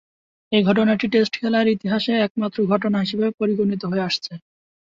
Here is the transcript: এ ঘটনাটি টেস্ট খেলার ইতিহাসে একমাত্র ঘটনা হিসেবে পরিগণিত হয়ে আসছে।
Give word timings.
এ 0.51 0.59
ঘটনাটি 0.63 1.05
টেস্ট 1.13 1.33
খেলার 1.35 1.65
ইতিহাসে 1.67 2.13
একমাত্র 2.19 2.57
ঘটনা 2.71 2.97
হিসেবে 3.03 3.27
পরিগণিত 3.39 3.83
হয়ে 3.91 4.05
আসছে। 4.09 4.31